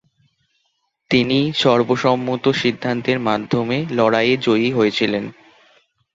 [1.11, 5.25] তিনি সর্বসম্মত সিদ্ধান্তের মাধ্যমে লড়াইয়ে জয়ী হয়েছিলেন।